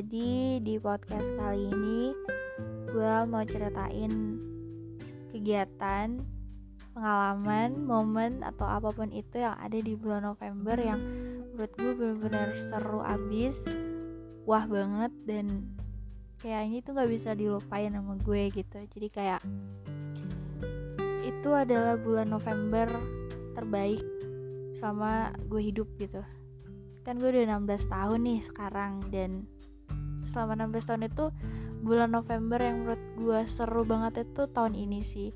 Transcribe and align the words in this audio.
Jadi 0.00 0.64
di 0.64 0.80
podcast 0.80 1.28
kali 1.36 1.68
ini 1.76 2.16
gue 2.88 3.14
mau 3.28 3.44
ceritain 3.44 4.40
kegiatan, 5.28 6.24
pengalaman, 6.96 7.84
momen 7.84 8.40
atau 8.40 8.64
apa 8.64 8.96
pun 8.96 9.12
itu 9.12 9.44
yang 9.44 9.60
ada 9.60 9.76
di 9.76 9.92
bulan 9.92 10.24
November 10.24 10.72
yang 10.80 11.04
menurut 11.52 11.72
gue 11.76 11.92
bener-bener 11.92 12.48
seru 12.72 13.04
abis, 13.04 13.60
wah 14.48 14.64
banget 14.64 15.12
dan 15.28 15.68
kayaknya 16.40 16.80
itu 16.80 16.88
nggak 16.96 17.10
bisa 17.12 17.30
dilupain 17.36 17.92
sama 17.92 18.16
gue 18.24 18.42
gitu. 18.56 18.80
Jadi 18.96 19.08
kayak 19.12 19.44
itu 21.28 21.50
adalah 21.52 22.00
bulan 22.00 22.32
November 22.32 22.88
terbaik 23.52 24.00
selama 24.80 25.36
gue 25.44 25.60
hidup 25.60 25.92
gitu 26.00 26.24
kan 27.04 27.16
gue 27.16 27.32
udah 27.32 27.58
16 27.58 27.88
tahun 27.88 28.20
nih 28.28 28.40
sekarang 28.44 28.92
dan 29.08 29.48
selama 30.30 30.54
16 30.56 30.88
tahun 30.88 31.02
itu 31.10 31.24
bulan 31.80 32.12
November 32.12 32.60
yang 32.60 32.84
menurut 32.84 33.02
gue 33.16 33.40
seru 33.48 33.82
banget 33.82 34.24
itu 34.28 34.46
tahun 34.52 34.78
ini 34.78 35.00
sih. 35.02 35.30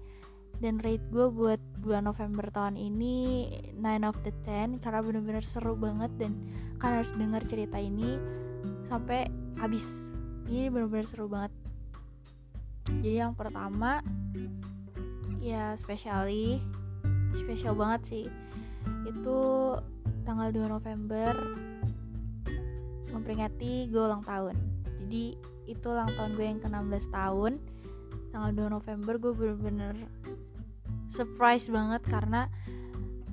Dan 0.62 0.78
rate 0.78 1.02
gue 1.10 1.26
buat 1.34 1.58
bulan 1.82 2.06
November 2.06 2.46
tahun 2.54 2.78
ini 2.78 3.46
9 3.74 4.08
of 4.08 4.16
the 4.22 4.32
10 4.46 4.78
karena 4.78 5.00
bener-bener 5.02 5.42
seru 5.42 5.74
banget 5.74 6.14
dan 6.16 6.38
kalian 6.78 7.02
harus 7.02 7.12
dengar 7.18 7.42
cerita 7.42 7.76
ini 7.80 8.16
sampai 8.86 9.26
habis. 9.58 9.84
Ini 10.46 10.70
bener-bener 10.70 11.06
seru 11.08 11.26
banget. 11.26 11.50
Jadi 12.86 13.18
yang 13.18 13.34
pertama 13.34 14.04
ya 15.42 15.74
spesiali 15.74 16.62
spesial 17.34 17.74
banget 17.74 18.00
sih. 18.06 18.26
Itu 19.10 19.74
tanggal 20.22 20.54
2 20.54 20.70
November 20.70 21.32
memperingati 23.10 23.88
gue 23.88 24.02
ulang 24.02 24.26
tahun 24.26 24.73
jadi 25.14 25.38
itu 25.70 25.86
ulang 25.94 26.10
tahun 26.18 26.34
gue 26.34 26.42
yang 26.42 26.58
ke-16 26.58 27.06
tahun 27.14 27.52
tanggal 28.34 28.50
2 28.50 28.76
November 28.82 29.14
gue 29.22 29.30
bener-bener 29.30 29.94
surprise 31.06 31.70
banget 31.70 32.02
karena 32.02 32.50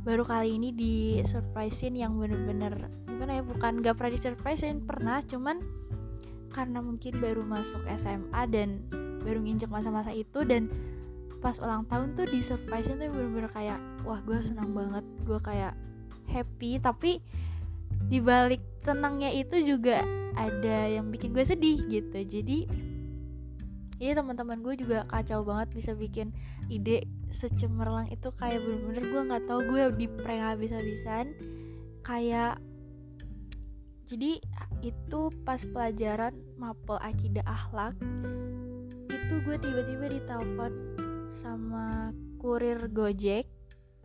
baru 0.05 0.21
kali 0.21 0.61
ini 0.61 0.69
di 0.77 1.25
surprisein 1.25 1.97
yang 1.97 2.21
bener-bener 2.21 2.85
gimana 3.09 3.41
ya 3.41 3.43
bukan 3.43 3.81
gak 3.81 3.97
pernah 3.97 4.13
di 4.13 4.21
surprisein 4.21 4.85
pernah 4.85 5.25
cuman 5.25 5.57
karena 6.53 6.85
mungkin 6.85 7.17
baru 7.17 7.41
masuk 7.49 7.81
SMA 7.97 8.41
dan 8.53 8.85
baru 9.25 9.41
nginjek 9.41 9.73
masa-masa 9.73 10.13
itu 10.13 10.45
dan 10.45 10.69
pas 11.41 11.57
ulang 11.57 11.89
tahun 11.89 12.13
tuh 12.13 12.29
di 12.29 12.45
surprisein 12.45 13.01
tuh 13.01 13.09
bener-bener 13.09 13.49
kayak 13.49 13.81
wah 14.05 14.21
gue 14.21 14.37
senang 14.37 14.69
banget 14.77 15.01
gue 15.25 15.41
kayak 15.41 15.73
happy. 16.29 16.77
Tapi 16.77 17.17
di 18.07 18.21
balik 18.21 18.61
senangnya 18.85 19.33
itu 19.33 19.57
juga 19.65 20.20
ada 20.35 20.87
yang 20.87 21.09
bikin 21.09 21.35
gue 21.35 21.45
sedih 21.45 21.79
gitu. 21.87 22.19
Jadi 22.23 22.65
ini 24.01 24.11
teman-teman 24.17 24.65
gue 24.65 24.73
juga 24.81 25.05
kacau 25.05 25.45
banget 25.45 25.77
bisa 25.77 25.91
bikin 25.93 26.33
ide 26.67 27.05
secemerlang 27.29 28.09
itu. 28.09 28.33
Kayak 28.33 28.65
bener-bener 28.65 29.05
gue 29.07 29.21
nggak 29.29 29.43
tahu 29.45 29.59
gue 29.69 29.81
di 29.97 30.07
prank 30.09 30.41
habis-habisan. 30.57 31.37
Kayak 32.01 32.57
jadi 34.09 34.43
itu 34.83 35.21
pas 35.47 35.61
pelajaran 35.63 36.35
mapel 36.59 36.99
akidah 36.99 37.45
akhlak 37.47 37.95
itu 39.07 39.39
gue 39.47 39.55
tiba-tiba 39.55 40.05
ditelepon 40.11 40.73
sama 41.31 42.11
kurir 42.41 42.91
gojek. 42.91 43.47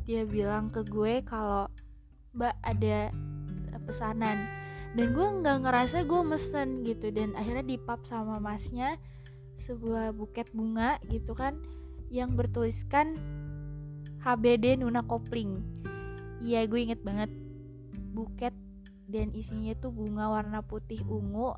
Dia 0.07 0.23
bilang 0.23 0.71
ke 0.71 0.87
gue 0.87 1.25
kalau 1.27 1.67
mbak 2.37 2.55
ada 2.63 3.11
pesanan 3.89 4.66
dan 4.97 5.13
gue 5.13 5.29
nggak 5.45 5.59
ngerasa 5.69 6.09
gue 6.09 6.23
mesen 6.25 6.81
gitu. 6.89 7.13
Dan 7.13 7.37
akhirnya 7.37 7.77
dipap 7.77 8.09
sama 8.09 8.41
masnya 8.41 8.97
sebuah 9.61 10.17
buket 10.17 10.49
bunga 10.57 10.97
gitu 11.13 11.37
kan 11.37 11.61
yang 12.09 12.33
bertuliskan 12.33 13.13
HBD 14.25 14.81
Nuna 14.81 15.05
Kopling. 15.05 15.61
Iya 16.41 16.65
gue 16.65 16.81
inget 16.81 17.05
banget 17.05 17.29
buket 18.17 18.57
dan 19.07 19.29
isinya 19.37 19.77
tuh 19.77 19.93
bunga 19.93 20.33
warna 20.33 20.65
putih 20.65 21.05
ungu. 21.05 21.53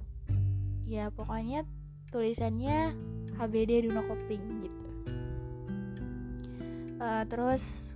Ya 0.82 1.14
pokoknya 1.14 1.62
tulisannya 2.10 2.96
HBD 3.38 3.86
Nuna 3.86 4.02
Kopling 4.02 4.66
gitu. 4.66 4.86
Uh, 6.98 7.22
terus 7.30 7.94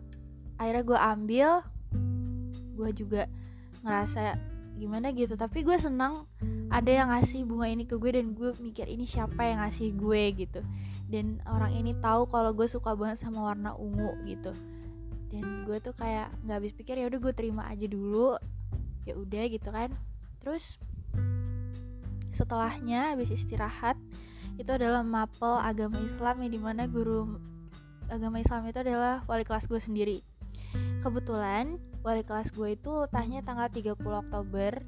akhirnya 0.55 0.85
gue 0.87 0.99
ambil. 1.03 1.49
Gue 2.79 2.91
juga 2.95 3.27
ngerasa 3.83 4.52
gimana 4.77 5.13
gitu. 5.13 5.35
Tapi 5.37 5.65
gue 5.65 5.77
senang 5.77 6.25
ada 6.73 6.91
yang 6.91 7.13
ngasih 7.13 7.45
bunga 7.45 7.69
ini 7.69 7.85
ke 7.85 7.97
gue 8.01 8.11
dan 8.13 8.33
gue 8.33 8.51
mikir 8.61 8.89
ini 8.89 9.05
siapa 9.05 9.41
yang 9.45 9.61
ngasih 9.65 9.93
gue 9.97 10.23
gitu. 10.37 10.61
Dan 11.13 11.41
orang 11.45 11.77
ini 11.77 11.93
tahu 12.01 12.29
kalau 12.29 12.57
gue 12.57 12.65
suka 12.65 12.97
banget 12.97 13.21
sama 13.21 13.53
warna 13.53 13.77
ungu 13.77 14.17
gitu. 14.25 14.53
Dan 15.33 15.65
gue 15.69 15.81
tuh 15.81 15.97
kayak 15.97 16.33
nggak 16.45 16.57
habis 16.61 16.73
pikir 16.73 16.97
ya 17.01 17.09
udah 17.09 17.21
gue 17.21 17.33
terima 17.37 17.69
aja 17.69 17.85
dulu. 17.89 18.37
Ya 19.05 19.15
udah 19.17 19.45
gitu 19.49 19.69
kan. 19.69 19.93
Terus 20.41 20.81
setelahnya 22.33 23.13
habis 23.13 23.29
istirahat 23.29 24.01
itu 24.57 24.69
adalah 24.73 25.05
mapel 25.05 25.61
agama 25.61 26.01
Islam 26.01 26.45
yang 26.45 26.53
di 26.53 26.61
mana 26.61 26.89
guru 26.89 27.41
agama 28.13 28.41
Islam 28.41 28.69
itu 28.69 28.81
adalah 28.81 29.25
wali 29.29 29.45
kelas 29.45 29.69
gue 29.69 29.81
sendiri. 29.81 30.19
Kebetulan 31.01 31.81
wali 32.03 32.23
kelas 32.27 32.51
gue 32.51 32.75
itu 32.75 32.91
ultahnya 33.07 33.43
tanggal 33.47 33.71
30 33.71 33.99
Oktober. 33.99 34.83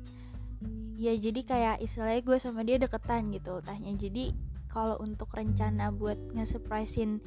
Ya 0.94 1.14
jadi 1.14 1.40
kayak 1.42 1.76
istilahnya 1.82 2.22
gue 2.22 2.38
sama 2.38 2.62
dia 2.62 2.78
deketan 2.78 3.34
gitu 3.34 3.58
ultahnya 3.58 3.94
jadi 3.98 4.30
kalau 4.70 4.98
untuk 5.02 5.30
rencana 5.34 5.94
buat 5.94 6.18
nge-surprisein 6.34 7.22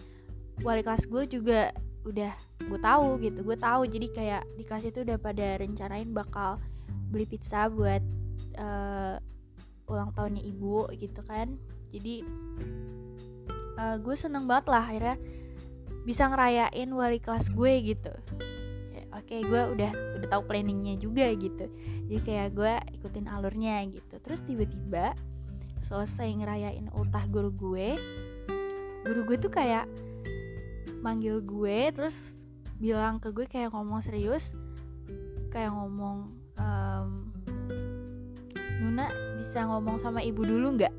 wali 0.64 0.84
kelas 0.84 1.08
gue 1.08 1.24
juga 1.28 1.72
udah 2.04 2.32
gue 2.68 2.80
tahu 2.80 3.08
gitu 3.24 3.40
gue 3.44 3.58
tahu. 3.60 3.82
Jadi 3.88 4.08
kayak 4.12 4.44
di 4.56 4.64
kelas 4.68 4.86
itu 4.88 5.04
udah 5.04 5.18
pada 5.20 5.60
rencanain 5.60 6.12
bakal 6.12 6.60
beli 7.08 7.24
pizza 7.28 7.72
buat 7.72 8.04
uh, 8.60 9.16
ulang 9.88 10.12
tahunnya 10.12 10.44
ibu 10.44 10.92
gitu 10.96 11.24
kan. 11.24 11.56
Jadi 11.96 12.24
uh, 13.80 13.96
gue 13.96 14.16
seneng 14.20 14.44
banget 14.50 14.66
lah 14.68 14.84
akhirnya 14.84 15.18
bisa 16.08 16.24
ngerayain 16.32 16.88
wali 16.96 17.20
kelas 17.20 17.52
gue 17.52 17.74
gitu 17.84 18.12
oke 19.18 19.26
okay, 19.26 19.42
gue 19.42 19.62
udah 19.74 19.92
udah 20.22 20.28
tahu 20.30 20.44
planningnya 20.46 21.02
juga 21.02 21.28
gitu. 21.34 21.66
Jadi 22.08 22.20
kayak 22.22 22.50
gue 22.54 22.74
ikutin 23.02 23.26
alurnya 23.28 23.82
gitu. 23.90 24.16
Terus 24.22 24.46
tiba-tiba 24.46 25.18
selesai 25.84 26.30
ngerayain 26.38 26.88
ultah 26.94 27.26
guru 27.28 27.50
gue 27.54 27.96
guru 29.08 29.22
gue 29.24 29.38
tuh 29.40 29.52
kayak 29.54 29.88
manggil 31.00 31.40
gue 31.40 31.96
terus 31.96 32.36
bilang 32.76 33.24
ke 33.24 33.32
gue 33.32 33.48
kayak 33.48 33.72
ngomong 33.72 34.04
serius 34.04 34.52
kayak 35.48 35.72
ngomong 35.72 36.28
um, 36.60 37.32
Nuna 38.78 39.10
bisa 39.42 39.66
ngomong 39.66 39.98
sama 39.98 40.22
ibu 40.22 40.46
dulu 40.46 40.78
nggak? 40.78 40.94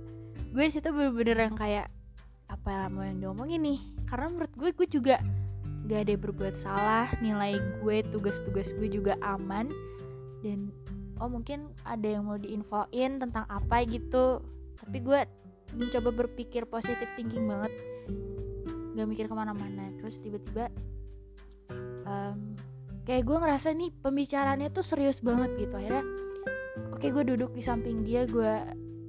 Gue 0.51 0.67
situ 0.67 0.91
bener-bener 0.91 1.47
yang 1.47 1.55
kayak 1.55 1.87
apa 2.51 2.91
mau 2.91 3.07
yang 3.07 3.23
diomongin 3.23 3.63
nih? 3.63 3.81
Karena 4.11 4.27
menurut 4.35 4.53
gue 4.59 4.71
gue 4.75 4.89
juga 4.91 5.23
gak 5.89 6.05
ada 6.05 6.15
berbuat 6.21 6.55
salah 6.61 7.09
nilai 7.25 7.57
gue 7.81 8.05
tugas-tugas 8.13 8.77
gue 8.77 8.89
juga 8.93 9.17
aman. 9.25 9.73
Dan 10.45 10.69
oh 11.19 11.27
mungkin 11.33 11.73
ada 11.83 12.05
yang 12.05 12.29
mau 12.29 12.37
diinfoin 12.37 13.19
tentang 13.19 13.49
apa 13.49 13.83
gitu. 13.89 14.45
Tapi 14.79 14.99
gue 15.01 15.21
mencoba 15.75 16.13
berpikir 16.13 16.69
positif 16.69 17.09
thinking 17.17 17.49
banget. 17.49 17.73
Gak 18.95 19.09
mikir 19.09 19.27
ke 19.27 19.35
mana-mana. 19.35 19.89
Terus 19.97 20.21
tiba-tiba 20.21 20.69
um, 22.05 22.55
kayak 23.09 23.25
gue 23.25 23.37
ngerasa 23.41 23.73
nih 23.73 23.91
pembicaraannya 24.05 24.69
tuh 24.69 24.85
serius 24.85 25.25
banget 25.25 25.57
gitu. 25.57 25.73
Akhirnya 25.73 26.05
oke 26.93 27.01
okay, 27.01 27.09
gue 27.09 27.25
duduk 27.25 27.57
di 27.57 27.65
samping 27.65 28.05
dia 28.05 28.29
gue 28.29 28.53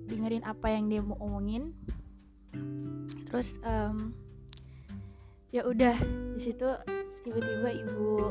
dengerin 0.07 0.47
apa 0.47 0.71
yang 0.71 0.87
dia 0.87 1.03
mau 1.03 1.19
omongin. 1.19 1.75
Terus 3.29 3.59
um, 3.61 4.15
ya 5.49 5.65
udah 5.65 5.97
di 6.37 6.41
situ 6.41 6.69
tiba-tiba 7.25 7.69
ibu 7.73 8.21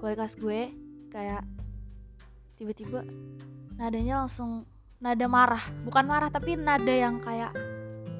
wali 0.00 0.14
kelas 0.16 0.36
gue 0.36 0.68
kayak 1.08 1.44
tiba-tiba 2.60 3.04
nadanya 3.80 4.24
langsung 4.24 4.68
nada 5.00 5.26
marah. 5.28 5.64
Bukan 5.88 6.04
marah 6.04 6.28
tapi 6.28 6.60
nada 6.60 6.92
yang 6.92 7.24
kayak 7.24 7.56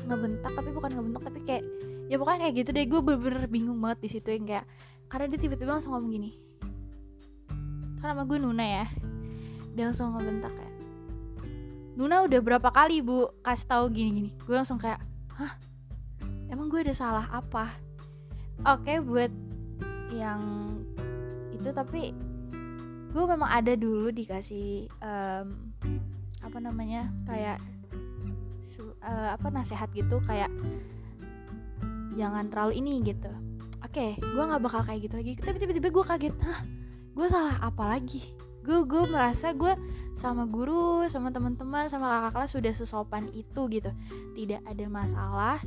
ngebentak 0.08 0.52
tapi 0.56 0.72
bukan 0.72 0.90
ngebentak 0.96 1.22
tapi 1.28 1.40
kayak 1.44 1.64
ya 2.08 2.16
pokoknya 2.16 2.48
kayak 2.48 2.54
gitu 2.64 2.70
deh. 2.72 2.84
Gue 2.88 3.00
bener-bener 3.04 3.44
bingung 3.52 3.76
banget 3.84 4.00
di 4.00 4.08
situ 4.16 4.28
yang 4.32 4.48
kayak 4.48 4.66
karena 5.12 5.26
dia 5.28 5.40
tiba-tiba 5.40 5.76
langsung 5.76 5.92
ngomong 5.92 6.12
gini. 6.12 6.30
Kan 8.00 8.16
nama 8.16 8.24
gue 8.24 8.38
Nuna 8.40 8.64
ya. 8.64 8.86
Dia 9.76 9.92
langsung 9.92 10.16
ngebentak 10.16 10.52
kayak 10.56 10.74
Nuna 12.00 12.24
udah 12.24 12.40
berapa 12.40 12.68
kali 12.72 13.04
bu? 13.04 13.28
Kasih 13.44 13.68
tahu 13.68 13.84
gini-gini. 13.92 14.32
Gue 14.40 14.56
langsung 14.56 14.80
kayak 14.80 15.04
hah? 15.36 15.52
Emang 16.48 16.72
gue 16.72 16.80
ada 16.80 16.96
salah 16.96 17.28
apa 17.28 17.89
oke 18.66 18.84
okay, 18.84 18.98
buat 19.00 19.32
yang 20.10 20.40
itu 21.54 21.68
tapi 21.70 22.12
gue 23.10 23.24
memang 23.26 23.50
ada 23.50 23.74
dulu 23.74 24.14
dikasih 24.14 24.86
um, 25.02 25.74
apa 26.40 26.58
namanya 26.62 27.10
kayak 27.26 27.58
uh, 29.04 29.34
apa 29.36 29.46
nasehat 29.52 29.90
gitu 29.92 30.22
kayak 30.24 30.48
jangan 32.16 32.48
terlalu 32.48 32.80
ini 32.80 33.00
gitu. 33.04 33.30
Oke 33.80 33.96
okay, 33.96 34.10
gue 34.20 34.42
nggak 34.42 34.62
bakal 34.62 34.82
kayak 34.84 35.00
gitu 35.08 35.14
lagi. 35.16 35.32
Tapi 35.40 35.56
tiba-tiba 35.58 35.88
gue 35.90 36.04
kaget 36.04 36.34
hah 36.44 36.60
gue 37.16 37.26
salah 37.28 37.56
apa 37.60 37.96
lagi? 37.96 38.32
Gue 38.62 38.84
gue 38.84 39.02
merasa 39.08 39.56
gue 39.56 39.72
sama 40.20 40.44
guru 40.44 41.08
sama 41.08 41.32
teman-teman 41.32 41.88
sama 41.88 42.12
kakak 42.12 42.32
kelas 42.36 42.50
sudah 42.52 42.72
sesopan 42.76 43.24
itu 43.32 43.60
gitu. 43.72 43.90
Tidak 44.36 44.60
ada 44.68 44.86
masalah 44.86 45.58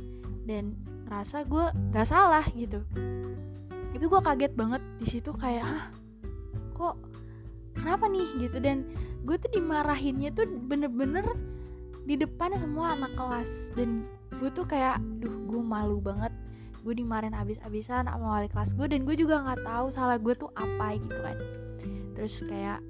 dan 0.44 0.76
ngerasa 1.08 1.44
gue 1.48 1.66
gak 1.92 2.08
salah 2.08 2.44
gitu. 2.56 2.80
Tapi 3.94 4.04
gue 4.04 4.20
kaget 4.20 4.52
banget 4.52 4.82
di 5.00 5.06
situ 5.08 5.30
kayak 5.32 5.64
hah? 5.64 5.84
Kok 6.76 6.94
kenapa 7.76 8.08
nih? 8.08 8.48
Gitu. 8.48 8.56
Dan 8.60 8.88
gue 9.24 9.36
tuh 9.40 9.50
dimarahinnya 9.52 10.30
tuh 10.34 10.44
bener-bener 10.48 11.24
di 12.04 12.14
depan 12.20 12.52
semua 12.60 12.96
anak 12.96 13.12
kelas. 13.16 13.72
Dan 13.76 14.04
gue 14.40 14.50
tuh 14.52 14.66
kayak 14.68 15.00
duh 15.22 15.32
gue 15.48 15.62
malu 15.62 16.00
banget. 16.02 16.32
Gue 16.84 16.92
dimarahin 16.92 17.32
abis-abisan 17.32 18.04
sama 18.04 18.40
wali 18.40 18.48
kelas 18.52 18.76
gue 18.76 18.86
dan 18.92 19.08
gue 19.08 19.16
juga 19.16 19.40
nggak 19.40 19.64
tahu 19.64 19.86
salah 19.88 20.20
gue 20.20 20.34
tuh 20.36 20.52
apa 20.52 21.00
gitu 21.00 21.18
kan. 21.24 21.36
Terus 22.12 22.34
kayak 22.44 22.84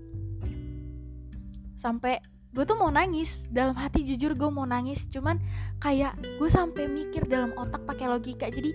sampai 1.78 2.18
gue 2.54 2.64
tuh 2.64 2.78
mau 2.78 2.88
nangis. 2.88 3.50
Dalam 3.50 3.74
hati 3.74 4.06
jujur 4.06 4.38
gue 4.38 4.48
mau 4.48 4.64
nangis. 4.64 5.04
Cuman 5.10 5.42
kayak 5.82 6.14
gue 6.38 6.48
sampai 6.48 6.86
mikir 6.86 7.26
dalam 7.26 7.50
otak 7.58 7.82
pakai 7.82 8.06
logika. 8.06 8.46
Jadi 8.46 8.70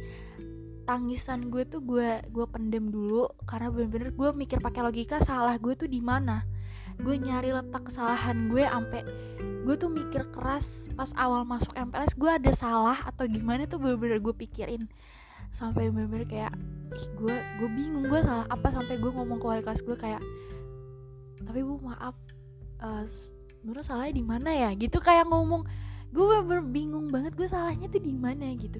tangisan 0.84 1.48
gue 1.48 1.64
tuh 1.64 1.80
gue 1.80 2.20
gue 2.28 2.46
pendem 2.52 2.92
dulu. 2.92 3.31
Karena 3.48 3.72
bener-bener 3.72 4.12
gue 4.12 4.30
mikir 4.36 4.60
pakai 4.60 4.84
logika 4.84 5.24
salah 5.24 5.56
gue 5.56 5.74
tuh 5.80 5.88
di 5.88 6.04
mana? 6.04 6.44
Gue 7.00 7.16
nyari 7.16 7.56
letak 7.56 7.88
kesalahan 7.88 8.52
gue 8.52 8.68
ampe 8.68 9.02
gue 9.60 9.76
tuh 9.78 9.92
mikir 9.92 10.26
keras 10.34 10.90
pas 10.98 11.14
awal 11.14 11.46
masuk 11.46 11.70
MPLS 11.78 12.18
gue 12.18 12.26
ada 12.26 12.50
salah 12.58 13.06
atau 13.06 13.30
gimana 13.30 13.70
tuh 13.70 13.80
bener-bener 13.80 14.20
gue 14.20 14.36
pikirin. 14.36 14.84
Sampai 15.56 15.88
bener-bener 15.88 16.28
kayak 16.28 16.54
ih 17.00 17.08
gue 17.16 17.36
gue 17.64 17.70
bingung 17.72 18.04
gue 18.04 18.20
salah 18.20 18.44
apa. 18.52 18.76
Sampai 18.76 19.00
gue 19.00 19.08
ngomong 19.08 19.40
ke 19.40 19.46
wali 19.48 19.62
kelas 19.64 19.81
gue 19.88 19.96
kayak 19.96 20.20
tapi 21.40 21.64
bu 21.64 21.80
maaf 21.80 22.14
uh, 22.84 23.08
Nurul 23.64 23.84
salahnya 23.84 24.16
di 24.16 24.26
mana 24.26 24.50
ya? 24.52 24.70
Gitu 24.76 24.98
kayak 25.00 25.28
ngomong 25.28 25.68
gue 26.10 26.26
bener, 26.42 26.66
bingung 26.66 27.08
banget 27.12 27.38
gue 27.38 27.46
salahnya 27.46 27.92
tuh 27.92 28.02
di 28.02 28.14
mana? 28.16 28.56
Gitu. 28.56 28.80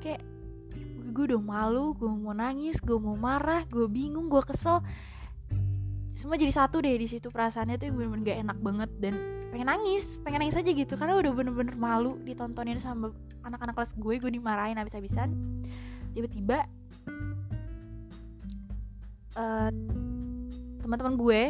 Kayak 0.00 0.22
gue 1.10 1.24
udah 1.34 1.42
malu 1.42 1.92
gue 1.98 2.06
mau 2.06 2.30
nangis 2.30 2.78
gue 2.78 2.94
mau 2.94 3.18
marah 3.18 3.66
gue 3.66 3.86
bingung 3.90 4.30
gue 4.30 4.42
kesel. 4.46 4.80
Semua 6.14 6.36
jadi 6.36 6.52
satu 6.52 6.84
deh 6.84 6.94
di 7.00 7.08
situ 7.08 7.32
perasaannya 7.32 7.80
tuh 7.80 7.86
yang 7.90 7.96
bener-bener 7.96 8.24
gak 8.28 8.38
enak 8.44 8.58
banget 8.60 8.90
dan 9.00 9.14
pengen 9.50 9.66
nangis 9.66 10.20
pengen 10.22 10.46
nangis 10.46 10.54
aja 10.54 10.70
gitu 10.70 10.94
karena 10.94 11.18
udah 11.18 11.32
bener-bener 11.34 11.74
malu 11.74 12.14
ditontonin 12.22 12.78
sama 12.78 13.10
anak-anak 13.42 13.74
kelas 13.74 13.92
gue 13.98 14.14
gue 14.20 14.30
dimarahin 14.30 14.78
habis-habisan. 14.78 15.34
Tiba-tiba 16.14 16.66
uh, 19.34 19.70
teman-teman 20.82 21.14
gue 21.18 21.40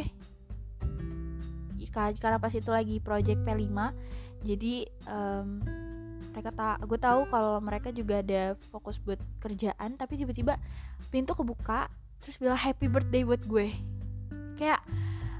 karena 1.92 2.38
pas 2.38 2.54
itu 2.54 2.70
lagi 2.70 3.02
project 3.02 3.42
P5 3.42 3.74
jadi 4.40 4.88
um, 5.10 5.60
mereka 6.30 6.50
tak 6.54 6.76
gue 6.86 6.98
tahu 6.98 7.20
kalau 7.28 7.58
mereka 7.58 7.90
juga 7.90 8.22
ada 8.22 8.54
fokus 8.70 8.96
buat 9.02 9.18
kerjaan 9.42 9.98
tapi 9.98 10.16
tiba-tiba 10.16 10.56
pintu 11.10 11.34
kebuka 11.34 11.90
terus 12.22 12.36
bilang 12.38 12.56
happy 12.56 12.86
birthday 12.86 13.24
buat 13.26 13.42
gue. 13.44 13.74
Kayak 14.60 14.80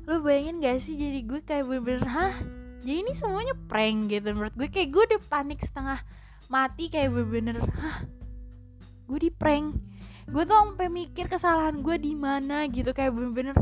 lu 0.08 0.25
bayangin 0.25 0.64
gak 0.64 0.81
sih 0.82 0.97
jadi 0.97 1.20
gue 1.23 1.41
kayak 1.44 1.64
bener-bener 1.69 2.08
hah? 2.08 2.35
Jadi 2.81 2.97
ini 3.05 3.12
semuanya 3.12 3.52
prank 3.69 4.08
gitu 4.08 4.29
menurut 4.32 4.55
gue. 4.56 4.69
Kayak 4.73 4.88
gue 4.97 5.02
udah 5.14 5.20
panik 5.29 5.61
setengah 5.61 6.00
mati 6.50 6.88
kayak 6.88 7.12
bener-bener 7.12 7.61
hah? 7.61 7.99
Gue 9.06 9.19
di 9.20 9.31
prank. 9.31 9.76
Gue 10.31 10.43
tuh 10.49 10.56
sampai 10.56 10.88
mikir 10.88 11.29
kesalahan 11.29 11.85
gue 11.85 11.97
di 12.00 12.17
mana 12.17 12.64
gitu 12.69 12.91
kayak 12.97 13.12
bener-bener 13.12 13.56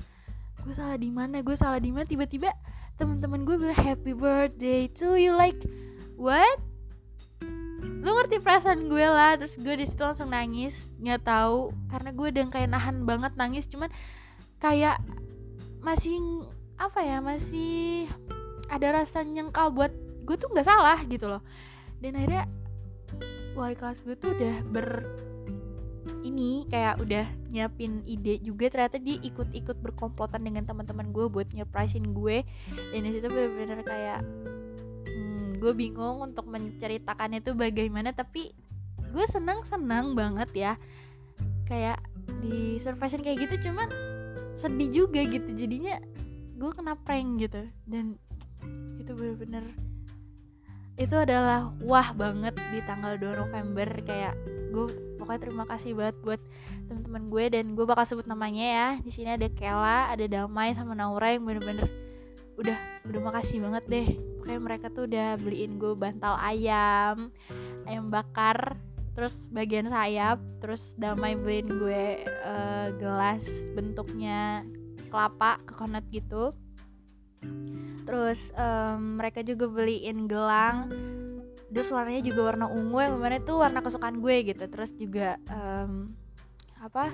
gue 0.62 0.74
salah 0.74 0.96
di 0.96 1.10
mana? 1.10 1.42
Gue 1.42 1.58
salah 1.58 1.82
di 1.82 1.90
mana? 1.90 2.06
Tiba-tiba 2.06 2.54
teman-teman 2.98 3.46
gue 3.46 3.56
bilang 3.56 3.78
happy 3.78 4.12
birthday 4.12 4.90
to 4.90 5.14
you. 5.14 5.32
Like 5.38 5.56
what? 6.18 6.58
Lu 8.02 8.10
ngerti 8.14 8.42
perasaan 8.42 8.90
gue 8.90 9.06
lah. 9.06 9.38
Terus 9.38 9.54
gue 9.56 9.74
di 9.78 9.86
situ 9.86 10.02
langsung 10.02 10.34
nangis. 10.34 10.90
Nggak 10.98 11.22
tahu 11.24 11.70
karena 11.88 12.10
gue 12.10 12.26
udah 12.34 12.44
kayak 12.50 12.68
nahan 12.74 13.06
banget 13.06 13.32
nangis. 13.38 13.70
Cuman 13.70 13.88
kayak 14.58 14.98
masih 15.78 16.18
apa 16.78 17.00
ya 17.06 17.22
masih 17.22 18.10
ada 18.68 19.02
rasa 19.02 19.22
nyengkal 19.22 19.70
buat 19.70 19.94
gue 20.26 20.36
tuh 20.36 20.50
nggak 20.50 20.66
salah 20.66 20.98
gitu 21.06 21.30
loh. 21.30 21.42
Dan 22.02 22.18
akhirnya 22.18 22.50
wali 23.54 23.74
kelas 23.78 24.02
gue 24.02 24.14
tuh 24.18 24.34
udah 24.34 24.62
ber 24.70 25.06
ini 26.22 26.68
kayak 26.68 27.00
udah 27.00 27.26
nyiapin 27.48 28.04
ide 28.04 28.38
juga 28.44 28.68
ternyata 28.68 29.00
dia 29.00 29.16
ikut-ikut 29.20 29.76
berkomplotan 29.80 30.44
dengan 30.44 30.64
teman-teman 30.68 31.10
gue 31.10 31.26
buat 31.28 31.48
nyerprisein 31.52 32.12
gue. 32.12 32.44
Dan 32.92 33.02
itu 33.08 33.28
bener-bener 33.28 33.80
kayak 33.82 34.20
hmm, 35.08 35.58
gue 35.58 35.72
bingung 35.72 36.20
untuk 36.22 36.46
menceritakan 36.46 37.40
itu 37.40 37.56
bagaimana 37.56 38.12
tapi 38.12 38.52
gue 39.08 39.24
senang 39.26 39.64
senang 39.64 40.12
banget 40.12 40.50
ya. 40.54 40.72
Kayak 41.64 42.00
di 42.44 42.78
surprisein 42.78 43.24
kayak 43.24 43.48
gitu 43.48 43.70
cuman 43.70 43.88
sedih 44.54 44.90
juga 45.04 45.24
gitu. 45.24 45.48
Jadinya 45.56 45.98
gue 46.58 46.70
kena 46.76 46.94
prank 47.00 47.40
gitu. 47.40 47.64
Dan 47.88 48.20
itu 49.00 49.10
bener-bener 49.16 49.87
itu 50.98 51.14
adalah 51.14 51.70
wah 51.86 52.10
banget 52.10 52.58
di 52.74 52.82
tanggal 52.82 53.14
2 53.14 53.38
November 53.46 53.86
kayak 54.02 54.34
gue 54.74 54.90
pokoknya 55.16 55.40
terima 55.46 55.64
kasih 55.70 55.94
banget 55.94 56.16
buat 56.26 56.40
teman-teman 56.90 57.24
gue 57.30 57.44
dan 57.54 57.64
gue 57.78 57.84
bakal 57.86 58.04
sebut 58.04 58.26
namanya 58.26 58.66
ya. 58.66 58.88
Di 58.98 59.10
sini 59.14 59.30
ada 59.38 59.46
Kela 59.46 60.10
ada 60.10 60.26
Damai 60.26 60.74
sama 60.74 60.98
Naura 60.98 61.30
yang 61.30 61.46
bener-bener 61.46 61.86
udah 62.58 62.74
udah 63.06 63.20
makasih 63.22 63.62
banget 63.62 63.84
deh. 63.86 64.08
Pokoknya 64.42 64.60
mereka 64.60 64.86
tuh 64.90 65.06
udah 65.06 65.38
beliin 65.38 65.78
gue 65.78 65.94
bantal 65.94 66.34
ayam 66.42 67.30
ayam 67.86 68.10
bakar 68.10 68.76
terus 69.14 69.34
bagian 69.50 69.86
sayap 69.90 70.38
terus 70.58 70.94
Damai 70.98 71.38
beliin 71.38 71.70
gue 71.78 72.26
uh, 72.42 72.90
gelas 72.98 73.46
bentuknya 73.74 74.66
kelapa 75.10 75.62
coconut 75.66 76.06
gitu 76.10 76.54
terus 78.08 78.50
um, 78.56 79.20
mereka 79.20 79.44
juga 79.44 79.68
beliin 79.68 80.24
gelang. 80.24 80.88
Terus 81.68 81.92
warnanya 81.92 82.24
juga 82.24 82.40
warna 82.48 82.64
ungu 82.72 82.96
yang 83.04 83.20
mana 83.20 83.36
itu 83.36 83.52
warna 83.52 83.84
kesukaan 83.84 84.24
gue 84.24 84.36
gitu. 84.48 84.64
Terus 84.64 84.96
juga 84.96 85.36
um, 85.52 86.16
apa? 86.80 87.12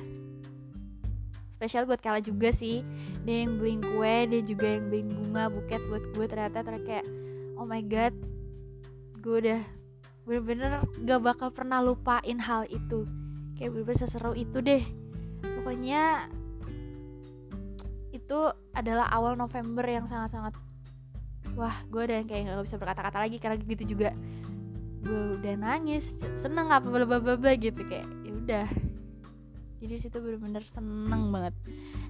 Spesial 1.59 1.91
buat 1.91 1.99
Kala 1.99 2.23
juga 2.23 2.55
sih. 2.55 2.87
Dia 3.27 3.43
yang 3.43 3.59
beliin 3.59 3.83
kue 3.83 4.15
dia 4.31 4.43
juga 4.47 4.79
yang 4.79 4.87
beliin 4.87 5.11
bunga 5.11 5.51
buket 5.51 5.83
buat 5.91 6.05
gue 6.15 6.27
ternyata. 6.31 6.63
Ternyata 6.63 6.87
kayak 6.87 7.07
oh 7.59 7.67
my 7.67 7.83
god 7.83 8.15
gue 9.19 9.37
udah 9.43 9.63
bener-bener 10.25 10.85
gak 11.03 11.21
bakal 11.21 11.49
pernah 11.51 11.83
lupain 11.83 12.39
hal 12.39 12.71
itu. 12.71 13.11
Kayak 13.59 13.75
bener-bener 13.75 14.01
seseru 14.07 14.39
itu 14.39 14.63
deh. 14.63 14.87
Pokoknya 15.43 16.31
itu 18.25 18.41
adalah 18.73 19.13
awal 19.13 19.37
November 19.37 19.85
yang 19.85 20.09
sangat-sangat 20.09 20.57
wah 21.55 21.77
gue 21.93 22.03
udah 22.09 22.25
kayak 22.25 22.51
gak 22.51 22.65
bisa 22.67 22.77
berkata-kata 22.81 23.19
lagi 23.21 23.37
karena 23.37 23.61
gitu 23.61 23.85
juga. 23.85 24.11
Gue 25.05 25.37
udah 25.37 25.55
nangis 25.61 26.17
seneng 26.41 26.73
apa 26.73 26.89
bla 26.89 27.05
bla 27.05 27.37
bla 27.37 27.53
gitu 27.55 27.85
kayak 27.85 28.09
ya 28.25 28.33
udah. 28.33 28.67
Jadi 29.85 29.95
situ 30.01 30.17
bener-bener 30.17 30.65
seneng 30.65 31.29
banget. 31.29 31.55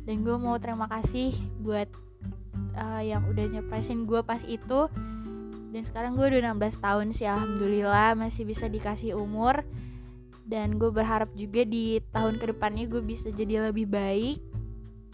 Dan 0.06 0.22
gue 0.22 0.36
mau 0.38 0.54
terima 0.62 0.86
kasih 0.86 1.34
buat 1.58 1.90
uh, 2.78 3.02
yang 3.02 3.26
udah 3.26 3.50
nyepresin 3.50 4.06
gue 4.06 4.22
pas 4.22 4.40
itu. 4.46 4.86
Dan 5.74 5.82
sekarang 5.82 6.14
gue 6.14 6.30
udah 6.30 6.54
16 6.54 6.78
tahun 6.78 7.06
sih 7.10 7.26
alhamdulillah 7.26 8.14
masih 8.14 8.46
bisa 8.46 8.70
dikasih 8.70 9.18
umur. 9.18 9.66
Dan 10.46 10.78
gue 10.78 10.94
berharap 10.94 11.34
juga 11.34 11.66
di 11.66 11.98
tahun 12.14 12.38
ke 12.38 12.54
depannya 12.54 12.86
gue 12.86 13.02
bisa 13.02 13.34
jadi 13.34 13.74
lebih 13.74 13.90
baik 13.90 14.53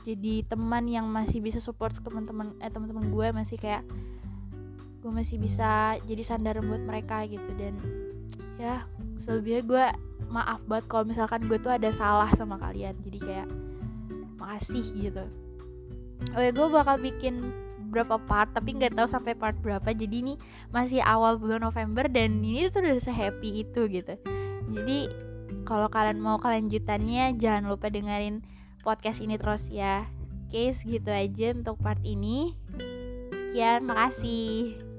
jadi 0.00 0.48
teman 0.48 0.88
yang 0.88 1.04
masih 1.08 1.44
bisa 1.44 1.60
support 1.60 1.92
teman-teman 1.92 2.56
eh 2.64 2.72
teman-teman 2.72 3.12
gue 3.12 3.26
masih 3.36 3.60
kayak 3.60 3.84
gue 5.00 5.12
masih 5.12 5.40
bisa 5.40 5.96
jadi 6.04 6.22
sandaran 6.24 6.64
buat 6.64 6.84
mereka 6.84 7.24
gitu. 7.28 7.50
Dan 7.56 7.76
ya 8.56 8.84
selebihnya 9.24 9.62
gue 9.64 9.84
maaf 10.30 10.60
banget 10.64 10.86
kalau 10.88 11.04
misalkan 11.08 11.44
gue 11.48 11.58
tuh 11.60 11.72
ada 11.72 11.92
salah 11.92 12.28
sama 12.32 12.56
kalian. 12.56 12.96
Jadi 13.04 13.18
kayak 13.20 13.48
makasih 14.40 14.84
gitu. 14.96 15.24
Oh 16.36 16.40
ya 16.40 16.52
gue 16.52 16.66
bakal 16.68 17.00
bikin 17.00 17.52
berapa 17.90 18.22
part 18.22 18.54
tapi 18.54 18.76
nggak 18.76 18.96
tahu 18.96 19.08
sampai 19.08 19.36
part 19.36 19.56
berapa. 19.60 19.88
Jadi 19.92 20.16
ini 20.24 20.34
masih 20.72 21.04
awal 21.04 21.36
bulan 21.36 21.60
November 21.64 22.08
dan 22.08 22.40
ini 22.40 22.68
tuh 22.72 22.80
udah 22.84 23.00
sehappy 23.00 23.68
itu 23.68 23.84
gitu. 23.88 24.14
Jadi 24.70 25.12
kalau 25.66 25.90
kalian 25.92 26.22
mau 26.22 26.40
kelanjutannya 26.40 27.36
jangan 27.36 27.68
lupa 27.68 27.92
dengerin 27.92 28.40
podcast 28.82 29.22
ini 29.22 29.36
terus 29.38 29.68
ya. 29.70 30.04
Oke 30.50 30.74
segitu 30.74 31.14
aja 31.14 31.54
untuk 31.54 31.78
part 31.78 32.02
ini. 32.02 32.58
Sekian 33.30 33.86
makasih 33.86 34.89